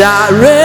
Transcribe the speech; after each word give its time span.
I 0.00 0.57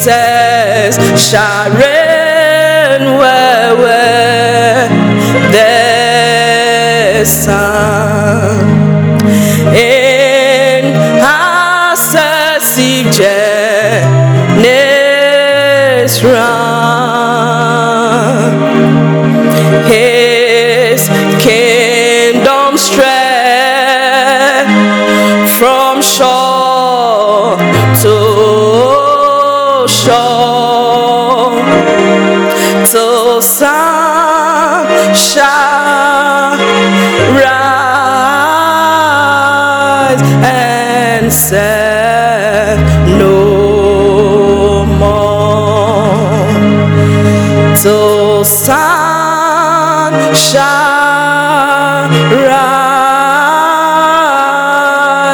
says, 0.00 0.96
Sharon, 1.20 3.18
well. 3.18 3.49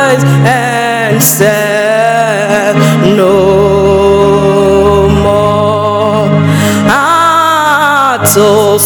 eyes 0.07 0.25
and 0.25 1.23
said 1.23 2.75
no 3.17 5.09
more. 5.09 6.29
I 6.89 8.31
told 8.35 8.81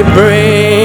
I 0.00 0.14
bring. 0.14 0.79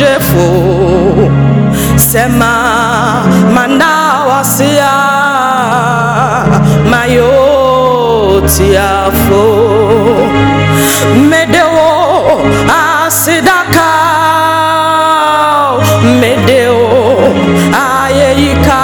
Ne 0.00 0.18
sema 0.18 1.28
sɛma 1.96 2.52
manda 3.54 4.24
wasia 4.28 4.94
mayo 6.90 8.42
tiafo 8.46 9.44
mede 11.30 11.62
wo 11.74 11.90
asidaka. 12.80 13.90
Mede 16.20 16.68
wo 16.68 17.34
ayeyika 17.84 18.81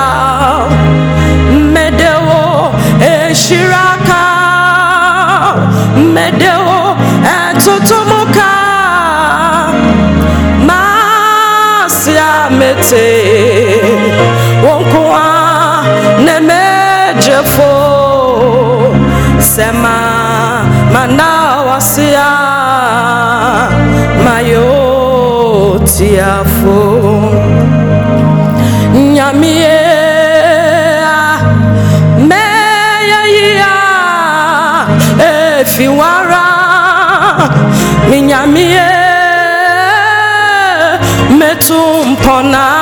sema 19.59 19.99
mana 20.93 21.31
wasia 21.69 22.31
mayo 24.25 25.81
tiafo 25.85 26.81
nyamie 29.15 29.79
meyayia 32.29 33.75
efiwara. 35.61 36.45
Minyamie 38.11 38.83
metumpona 41.39 42.78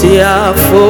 tiafo 0.00 0.86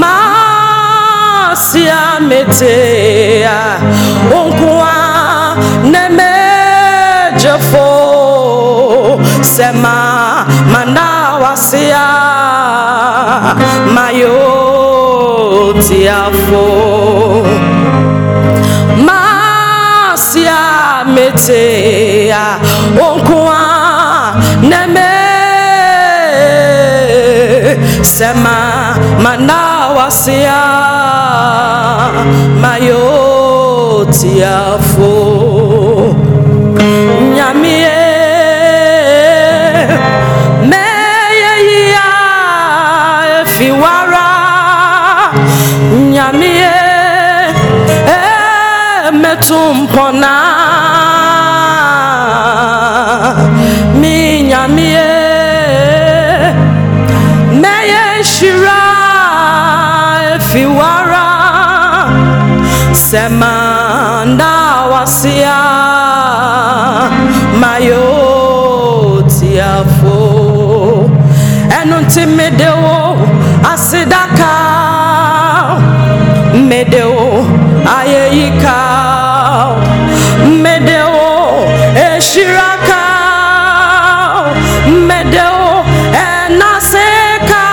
masia 0.00 2.02
metea 2.28 3.60
onkoa 4.36 4.94
nemejefo 5.84 7.88
sema 9.40 10.46
mandawasia 10.72 12.06
mayo 13.94 14.38
tiafo 15.88 16.66
masia 19.06 20.58
metea 21.14 22.44
onkoa 23.10 23.61
sema 28.02 28.96
manawasia 29.22 30.62
mayo 32.60 34.06
tiafo 34.20 35.12
nyamie 37.34 37.88
ẹnu 72.12 72.26
tí 72.26 72.26
mede 72.26 72.66
wo 72.70 73.16
asidaka 73.72 74.52
mede 76.68 77.02
wo 77.04 77.44
ayeyika 77.98 78.76
mede 80.62 81.02
wo 81.04 81.66
eshiraka. 81.94 83.02
Mede 85.08 85.42
wo 85.42 85.84
ẹnaseka 86.12 87.64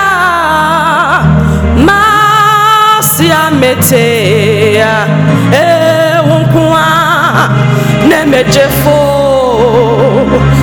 masia 1.88 3.50
metea 3.60 5.08
ewunkua 5.51 6.88
nemejefo 8.10 9.00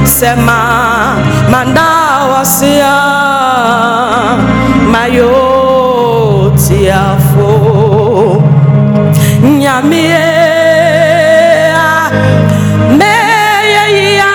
sema 0.04 1.16
mandawasia 1.50 3.16
mayo 5.17 6.53
tiafo 6.69 8.43
nyamie 9.59 10.19
meyeyia 12.99 14.33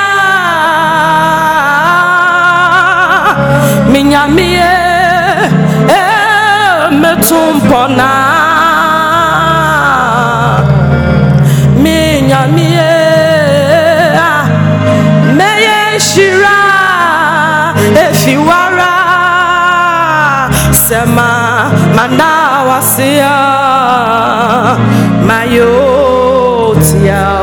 minyamie. 3.92 4.72
Eh, 5.90 6.92
metumpona. 6.92 8.31
minyamie 8.31 8.31
mayo 25.28 26.76
tiafo 26.76 27.41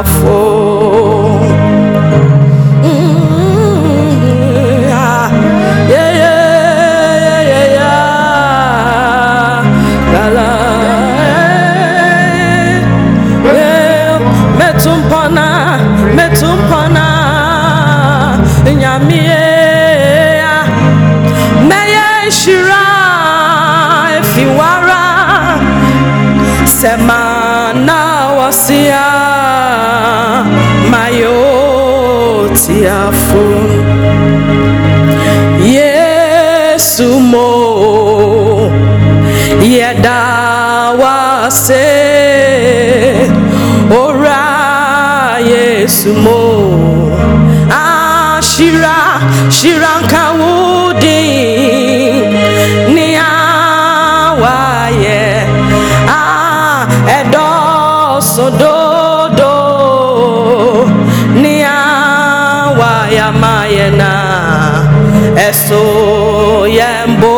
eso 65.69 66.65
yembo 66.67 67.38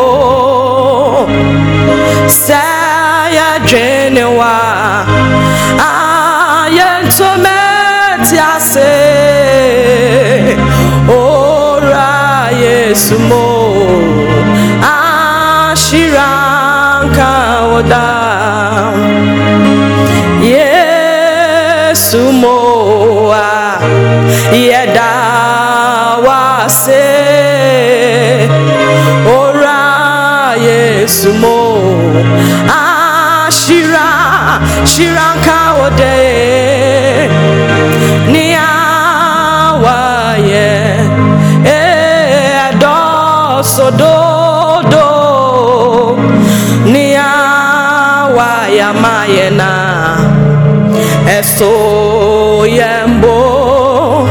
eso 51.61 52.65
yembo 52.65 54.27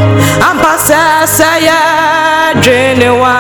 ampasese 0.51 1.51
ye 1.67 1.81
drenewa 2.61 3.37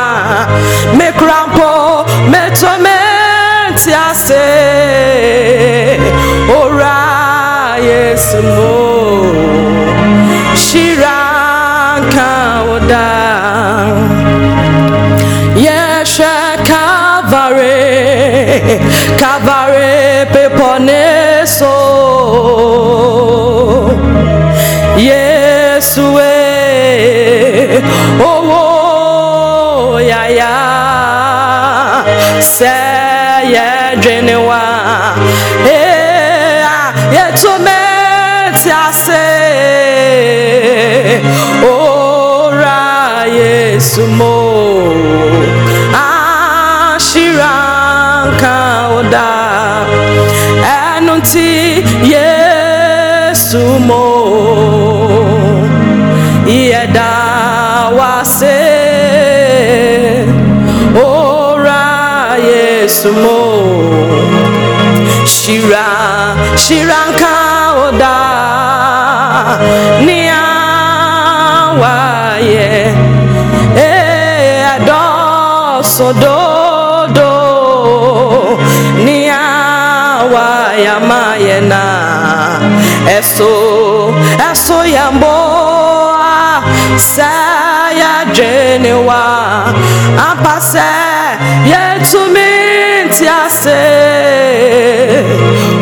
me 0.97 1.12
crampo 1.12 2.04
me 2.30 2.50
tormenti 2.59 3.92
ase 3.92 4.47
ora 6.61 7.76
yesu 7.82 8.42
mo. 8.42 8.70
Shiranka 10.54 12.30
oda. 12.75 13.09
Yeshe 15.56 16.37
Calvary, 16.64 17.68
Calvary, 19.18 20.26
oh 28.21 29.89
oh 29.95 29.99
yeah, 29.99 30.29
yeah. 30.29 32.05
say 32.41 33.51
yeah 33.53 33.95
genewa, 34.01 34.63
eh 35.67 36.63
ah, 36.65 36.93
yeah 37.13 37.31
to 37.35 37.59
me 37.59 37.79
ase, 38.71 39.27
ora 41.65 43.25
Yesu 43.27 44.07
mo, 44.19 44.37
ashiranka 47.21 48.57
oda, 48.99 49.31
enunti 50.97 51.83
Yesu 52.13 53.65
mo, 53.81 54.05
yeda 54.19 54.89
Yesu 63.00 63.12
mo, 63.16 63.40
shira 65.25 66.37
shiranka 66.54 67.33
oda, 67.88 68.16
ni 70.04 70.28
awaye, 70.28 71.88
eh 73.75 74.69
ado 74.75 75.80
sododo, 75.83 77.33
ni 79.04 79.30
awaye 79.33 80.92
mayena, 81.09 81.85
eso 83.09 84.12
eso 84.52 84.85
yamboa, 84.85 86.61
saya 86.99 88.28
jenewa, 88.37 89.25
ampase 90.21 90.85
yetuminti 91.64 92.60
ase, 93.29 93.85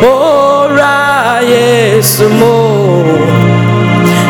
ora 0.03 1.39
Yesu 1.41 2.29
mo. 2.29 2.59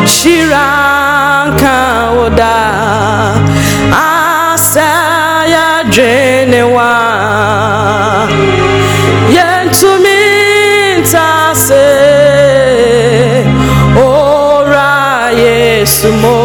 Shiranka 0.06 1.78
oda 2.24 2.56
asaya 3.92 5.84
jenewa 5.90 6.92
yentumi 9.34 10.20
ntase 11.00 11.86
ora 13.96 15.30
yesu 15.30 16.12
mo. 16.22 16.40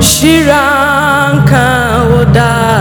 Shiranka 0.00 1.66
oda 2.20 2.71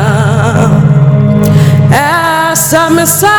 esamesa 2.72 3.30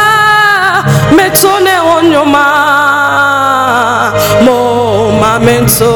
metone 1.17 1.81
onyoma 1.97 2.47
mo 4.45 5.11
mamento 5.21 5.95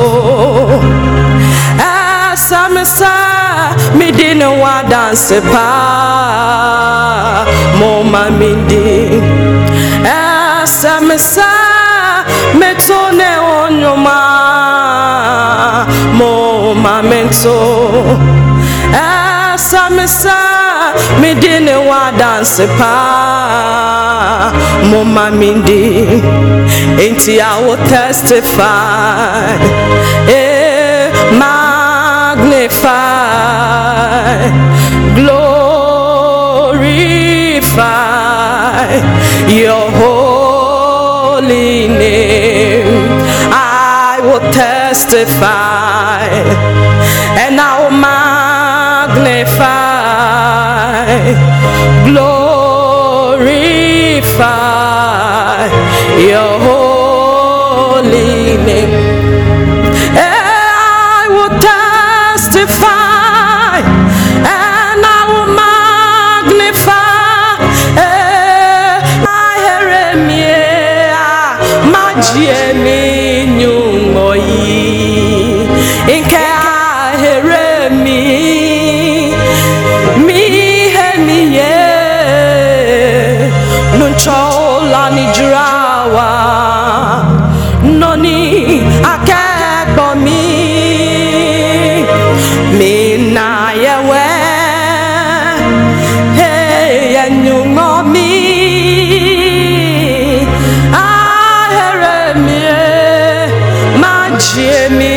esamesa 2.33 3.12
midine 3.95 4.47
wa 4.47 4.83
danse 4.88 5.40
pa 5.52 5.69
mo 7.78 8.02
mamindi. 8.02 9.21
Esamesa 10.64 11.50
metone 12.59 13.31
onyoma 13.61 14.19
mo 16.14 16.75
mamento 16.75 17.57
esamesa 20.96 21.20
midine 21.20 21.76
wa 21.88 22.10
danse 22.18 22.66
pa. 22.78 24.52
Mo 24.90 25.04
mamindi 25.04 26.06
enti 27.04 27.40
i 27.40 27.62
will 27.64 27.76
testify. 27.88 29.56
Eh 30.28 31.10
magnify. 31.32 32.86
Glorify 37.66 39.00
your 39.48 39.90
holy 40.00 41.88
name. 41.88 43.10
I 43.52 44.20
will 44.22 44.44
testify. 44.52 46.28
And 47.42 47.60
i 47.60 47.62
will 47.82 47.90
magnify 47.90 49.75
glorify 52.04 52.76
your 56.30 56.52
holy 56.68 58.32
name. 58.68 58.92
I 60.14 61.28
will 61.35 61.54
testify 61.68 62.94
and 64.44 65.00
I 65.16 65.20
will 65.30 65.50
magnify. 65.62 67.04
Me, 72.85 73.00
in 76.12 76.23
I 76.25 76.45
ọlọ́ni 84.96 85.24
jura 85.36 85.66
nọ́ni 88.00 88.36
akẹ́kọ̀ọ́ 89.12 90.10
mi 90.24 90.40
mi 92.78 92.92
nà 93.34 93.46
yẹwẹ́ 93.84 94.30
ẹ̀yẹ̀nyùmọ́ 96.50 97.92
mi. 98.12 98.28
ahere 101.06 102.18
mi 102.44 102.60
ma 104.00 104.14
jie 104.44 104.80
mi. 104.98 105.15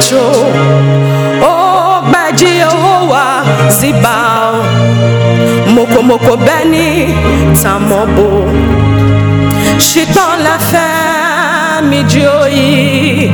Na 0.00 0.06
icho 0.06 0.16
O 1.42 1.46
oh, 1.46 2.02
gbaji 2.02 2.44
Yehowa 2.46 3.44
zibao. 3.68 4.64
Moko 5.74 6.02
moko 6.02 6.36
beni 6.36 7.14
tamobo. 7.62 8.48
Chiton 9.78 10.42
la 10.44 10.58
fè 10.58 11.82
mi 11.88 12.04
dioyi 12.04 13.30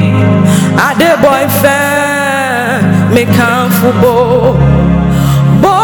Ade 0.89 1.17
boy 1.23 1.47
fè 1.63 1.79
mi 3.15 3.25
kan 3.27 3.71
fubo. 3.71 4.57
Bo 5.63 5.75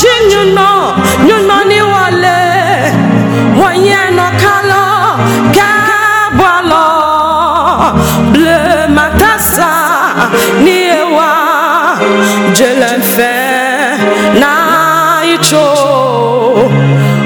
jinyu 0.00 0.54
no 0.54 0.94
nyuno 1.26 1.64
ni 1.68 1.80
wale. 1.82 2.38
Wanye 3.62 3.96
ni 10.64 10.76
ewa 11.00 11.30
Jelen 12.56 13.00
fè 13.16 13.34
na 14.40 14.52
icho 15.34 15.66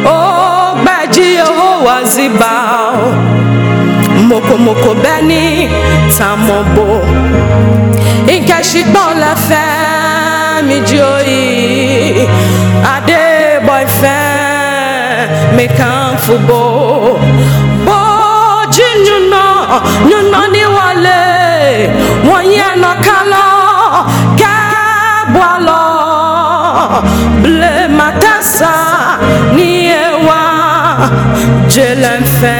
O 0.06 0.74
gbaji 0.82 1.34
Yehowa 1.34 1.96
zibao. 2.04 3.14
Moko 4.28 4.58
moko 4.58 4.94
beni 4.94 5.68
tamobo. 6.18 7.00
La 9.20 9.34
fè 9.34 10.62
mi 10.62 10.80
joyi 10.80 12.28
Ade 12.94 13.60
boy 13.66 13.84
fè 14.00 15.56
mi 15.56 15.66
kan 15.68 16.16
fubo 16.18 17.18
Bo 17.86 17.98
jinyu 18.70 19.16
no 19.30 19.44
nyuno 20.08 20.40
ni 20.52 20.64
wale 20.76 21.37
Wanye 22.32 22.68
no 22.82 22.92
kalo 23.06 23.46
kabwalo. 24.40 25.82
Ble 27.42 27.88
makasa 27.88 28.74
ni 29.56 29.86
ewa 29.86 30.42
Jelen 31.68 32.24
fè 32.40 32.58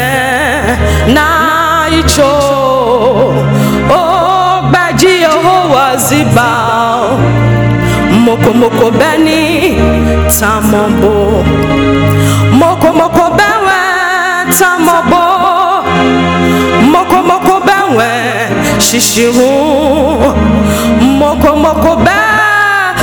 na 1.14 1.26
icho 2.00 2.32
O 3.90 4.62
gbaji 4.68 5.06
Yehowa 5.24 5.96
zibao 5.96 7.18
Moko 8.24 8.54
moko 8.54 8.90
beni 8.90 9.76
tamobo 10.40 11.44
Moko 12.52 12.92
moko 12.92 13.30
bewe 13.38 13.80
tamobo 14.58 15.24
Moko 16.92 17.22
moko 17.22 17.60
bewe 17.66 18.08
shishiru 18.08 18.17
Moko 21.20 21.56
moko 21.56 21.96
be 22.04 22.18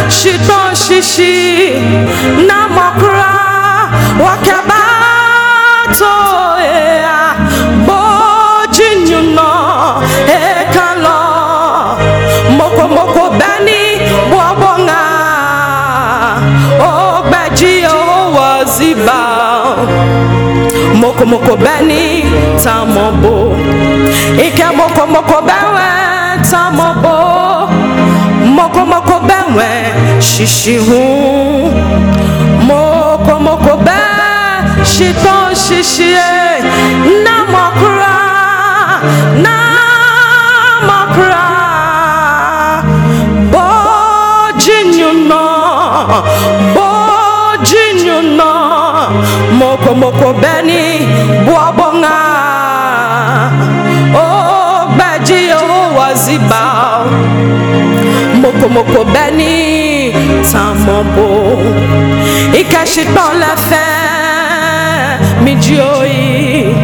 shiton 0.09 0.73
shishi 0.73 1.73
Na 2.47 2.67
mokra 2.67 3.31
wakaba 4.19 4.54
to 4.54 4.54
moko 21.15 21.25
moko 21.25 21.55
beni 21.57 22.25
tamobo. 22.63 23.55
Ike 24.37 24.65
moko 24.75 25.07
moko 25.07 25.41
bewe 25.41 25.89
tamobo. 26.51 27.69
Moko 28.45 28.85
moko 28.85 29.19
bewe 29.27 29.69
shishihu. 30.19 31.71
Moko 32.67 33.39
moko 33.39 33.77
be 33.77 33.99
shiton 34.83 35.55
shishie. 35.55 36.59
Na 37.23 37.45
mokra 37.45 38.15
na 39.41 39.74
beni 60.55 60.75
tamobo 60.85 61.59
ikeshito 62.59 63.25
lefe 63.39 63.85
mi 65.43 65.55
joyi 65.55 66.75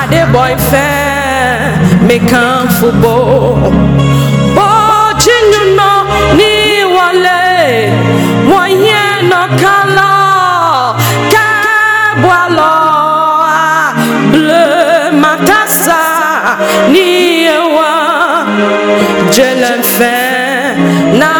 ade 0.00 0.26
boy 0.32 0.54
fe 0.70 0.88
mi 2.06 2.18
kan 2.30 2.68
fubo 2.68 3.58
bo 4.56 4.68
jinyuno 5.22 5.90
ni 6.36 6.84
wale 6.84 7.92
wonye 8.50 9.02
no 9.30 9.42
kala 9.60 10.10
kabwalo 11.32 12.74
ble 14.32 14.64
matasa 15.22 16.02
ni 16.92 17.44
ewa 17.44 17.92
jelen 19.30 19.82
fe 19.82 20.16
na 21.18 21.32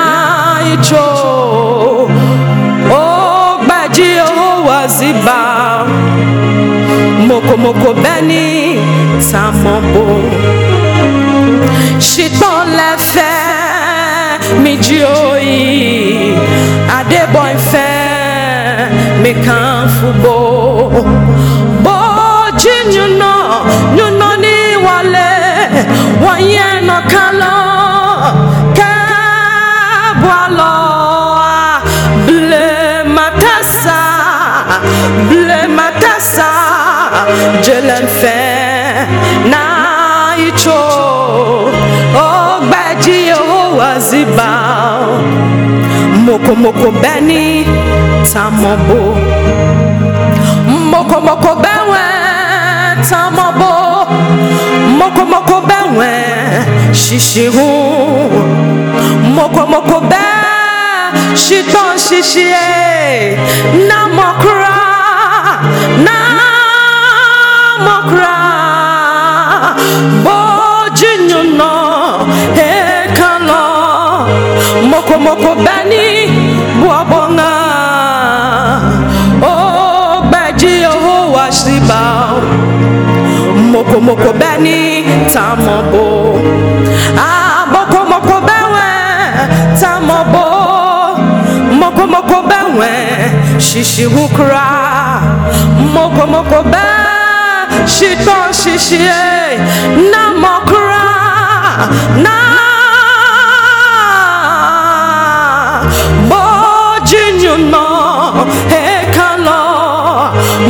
Oh, 1.90 1.94
oh, 1.94 2.07
icho 2.07 2.94
o 2.94 3.59
gbaji 3.64 4.03
Yehowa 4.03 4.81
oh, 4.85 4.88
ziba 4.96 5.38
mokomoko 7.29 7.90
bẹ́ni 8.03 8.44
tamọ́bo 9.31 10.05
ṣetán 12.09 12.61
lẹ́fẹ́ 12.79 13.37
mi 14.62 14.72
jí 14.85 14.98
òyì 15.29 15.61
adébọ̀ 16.98 17.46
ìfẹ́ 17.57 18.88
mi 19.22 19.33
kàn 19.44 19.79
fúbọ̀ 19.96 20.40
bójú 21.85 22.74
nyúnà 22.92 23.33
nyúnà 23.96 24.29
ní 24.44 24.55
wọlé 24.87 25.29
wọ́n 26.24 26.40
yẹn 26.55 26.77
nà 26.88 26.96
kálọ̀ 27.12 27.59
jelen 37.64 38.07
fẹ́ 38.21 39.07
na 39.53 39.62
icho 40.49 40.81
ọgbẹ́jì 42.29 43.19
owó 43.41 43.88
ziba 44.09 44.51
mokomoko 46.27 46.88
bẹ́ni 47.03 47.43
tamobo 48.33 49.01
mokomoko 50.93 51.53
bẹ́wẹ̀ 51.64 52.09
tamobo 53.09 53.73
mokomoko 54.99 55.57
bẹ́wẹ̀ 55.69 56.17
ṣiṣihu 57.03 57.69
mokomoko 59.37 59.97
bẹ́ẹ̀ 60.11 60.37
ṣitán 61.45 61.93
ṣiṣẹ́ 62.07 62.67
namokura 63.88 64.77
namokura. 66.05 66.18
bójúnyùnà 66.18 66.18
èkánná 72.69 73.61
mokomoko 74.91 75.51
bẹ́ni 75.64 76.05
buabọ́ngá 76.81 77.53
ó 79.53 79.55
gbẹ́jì 80.31 80.73
owó 80.93 81.14
wá 81.35 81.45
síbà 81.61 82.01
mokomoko 83.73 84.31
bẹ́ni 84.41 84.77
tamobo. 85.33 86.05
Ah 87.27 87.59
mokomoko 87.73 88.37
bẹ́wẹ̀ 88.49 88.93
tamobo. 89.81 90.45
Mokomoko 91.81 92.37
bẹ́wẹ̀ 92.51 92.97
ṣiṣi 93.67 94.05
wukura 94.14 94.67
mokomoko 95.95 96.59
bẹ́ẹ̀ 97.88 97.96
ṣitọ́ 97.96 98.40
ṣiṣi 98.61 98.98
ẹ̀ 99.24 99.59
namokura 100.12 101.05
na 102.24 102.35
bójúnyùnà 106.48 107.85
èkánná 108.83 109.57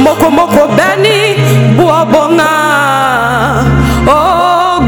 mokomoko 0.04 0.62
bẹ́ni 0.78 1.16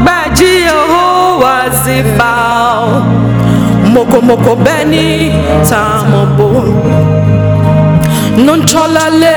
gbẹ́jì 0.03 0.51
owó 0.79 1.03
wá 1.41 1.55
síbà 1.83 2.31
mokomoko 3.93 4.53
bẹ́ni 4.65 5.05
tamobo 5.69 6.49
noncholale 8.45 9.35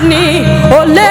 ole 0.00 1.07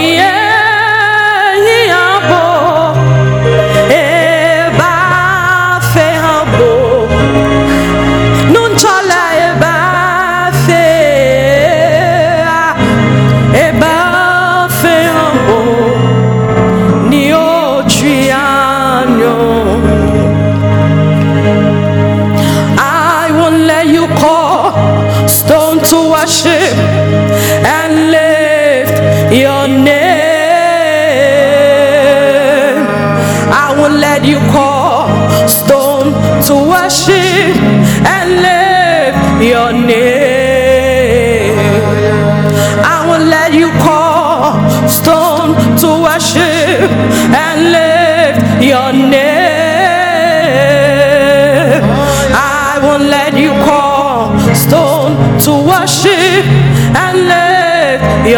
noni 0.00 0.39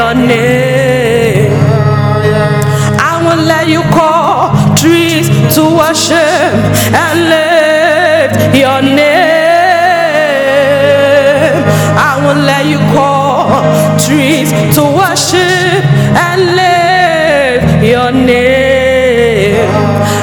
your 0.03 0.15
name. 0.15 1.53
I 3.11 3.13
will 3.25 3.43
let 3.53 3.67
you 3.69 3.83
call 3.99 4.51
trees 4.81 5.27
to 5.55 5.63
worship 5.81 6.53
and 7.05 7.17
lift 7.33 8.35
your 8.63 8.81
name. 8.83 9.23
I 12.11 12.13
will 12.25 12.43
let 12.51 12.65
you 12.73 12.81
call 12.97 13.63
trees 14.05 14.51
to 14.77 14.83
worship 15.01 15.83
and 16.27 16.41
lift 16.61 17.67
your 17.93 18.11
name. 18.13 19.69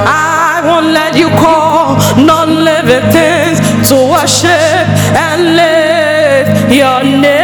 I 0.05 0.61
won't 0.67 0.89
let 0.99 1.13
you 1.21 1.29
call 1.43 1.95
non-living 2.29 3.05
things 3.17 3.57
to 3.89 3.95
worship 4.13 4.85
and 5.27 5.39
lift 5.61 6.49
your 6.81 7.03
name. 7.03 7.38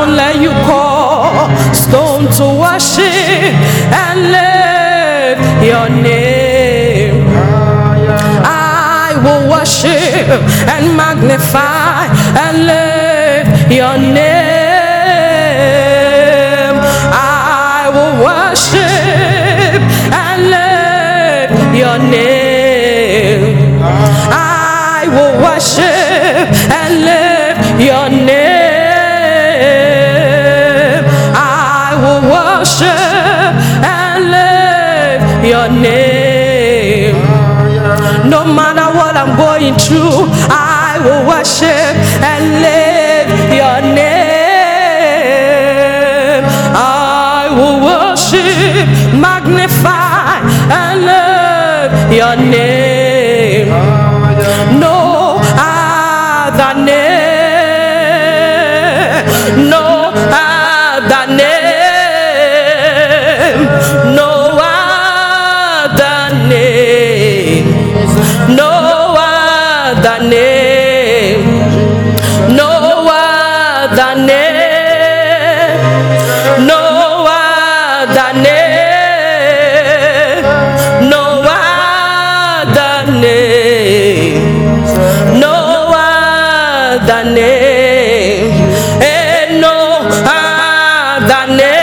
Won't 0.00 0.16
let 0.16 0.36
you 0.40 0.48
call 0.64 1.50
stone 1.74 2.24
to 2.38 2.44
worship 2.58 3.52
and 3.92 4.32
lift 4.32 5.42
your 5.62 5.90
name. 5.90 7.28
I 8.42 9.12
will 9.22 9.44
worship 9.50 10.40
and 10.72 10.96
magnify 10.96 12.08
and 12.44 12.56
lift 12.72 13.50
your 13.70 13.98
name. 13.98 14.40
I 17.12 17.90
will 17.92 18.14
worship 18.24 19.80
and 20.24 20.40
lift 20.56 21.76
your 21.76 21.98
name. 21.98 23.82
I 24.32 25.04
will 25.12 25.34
worship 25.44 26.48
and 26.72 27.04
your 35.50 35.68
name. 35.68 37.16
No 38.30 38.44
matter 38.44 38.86
what 38.96 39.16
I'm 39.16 39.36
going 39.36 39.74
through, 39.74 40.30
I 40.48 41.00
will 41.04 41.26
worship 41.26 41.96
and 42.30 42.44
lift 42.62 43.30
your 43.60 43.80
name. 43.82 44.10
I 46.72 47.50
will 47.58 47.78
worship, 47.90 48.86
magnify, 49.26 50.38
and 50.70 50.96
lift 51.10 51.94
your 52.14 52.36
name. 52.36 53.70
No 54.78 54.96
other 55.58 56.74
name, 56.90 57.10
no 59.68 59.84
other 60.30 61.24
name, 61.34 61.59
name, 74.30 74.80
name, 87.34 88.44
no 89.60 89.74
other 90.22 91.46
name, 91.56 91.79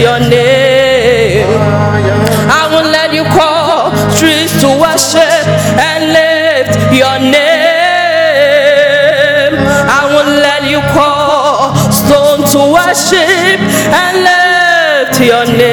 your 0.00 0.18
name. 0.18 1.46
I 2.48 2.68
won't 2.72 2.88
let 2.88 3.12
you 3.12 3.24
call 3.24 3.92
trees 4.16 4.50
to 4.62 4.68
worship 4.80 5.44
and 5.76 6.12
lift 6.16 6.72
your 6.92 7.18
name. 7.20 7.40
I 9.98 10.00
won't 10.12 10.40
let 10.40 10.64
you 10.72 10.80
call 10.96 11.74
stone 11.92 12.40
to 12.54 12.60
worship 12.72 13.60
and 13.92 14.14
lift 14.24 15.20
your 15.20 15.44
name. 15.44 15.69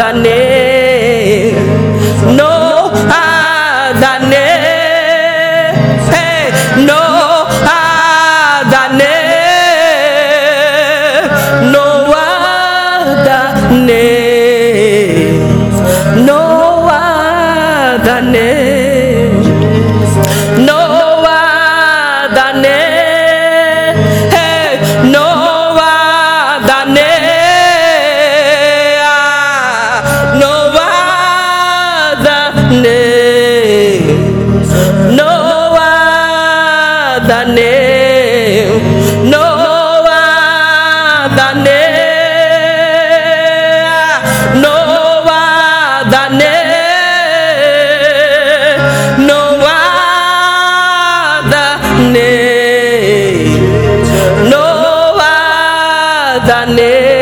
Other 0.00 0.37
other 56.50 57.17